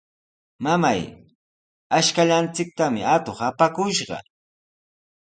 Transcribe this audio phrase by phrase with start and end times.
[0.65, 1.01] ¡Mamay,
[1.97, 4.17] ashkallanchiktami atuq apakushqa!